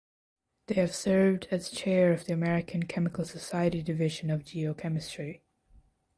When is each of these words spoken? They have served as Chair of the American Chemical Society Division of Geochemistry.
They 0.65 0.73
have 0.81 0.95
served 0.95 1.47
as 1.51 1.69
Chair 1.69 2.11
of 2.11 2.25
the 2.25 2.33
American 2.33 2.81
Chemical 2.87 3.23
Society 3.23 3.83
Division 3.83 4.31
of 4.31 4.41
Geochemistry. 4.43 5.41